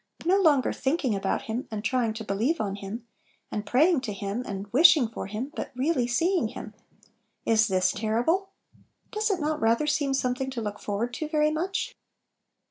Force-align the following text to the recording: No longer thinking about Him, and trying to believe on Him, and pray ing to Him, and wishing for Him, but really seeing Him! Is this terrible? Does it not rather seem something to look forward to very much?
No 0.25 0.39
longer 0.41 0.73
thinking 0.73 1.13
about 1.13 1.43
Him, 1.43 1.67
and 1.69 1.83
trying 1.83 2.13
to 2.13 2.23
believe 2.23 2.59
on 2.59 2.77
Him, 2.77 3.05
and 3.51 3.67
pray 3.67 3.87
ing 3.87 4.01
to 4.01 4.13
Him, 4.13 4.41
and 4.47 4.65
wishing 4.73 5.07
for 5.07 5.27
Him, 5.27 5.51
but 5.55 5.69
really 5.75 6.07
seeing 6.07 6.47
Him! 6.47 6.73
Is 7.45 7.67
this 7.67 7.91
terrible? 7.91 8.49
Does 9.11 9.29
it 9.29 9.39
not 9.39 9.61
rather 9.61 9.85
seem 9.85 10.15
something 10.15 10.49
to 10.49 10.61
look 10.61 10.79
forward 10.79 11.13
to 11.13 11.29
very 11.29 11.51
much? 11.51 11.95